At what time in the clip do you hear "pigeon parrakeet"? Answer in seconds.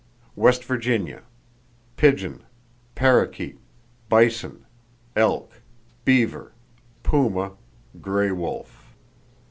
1.95-3.59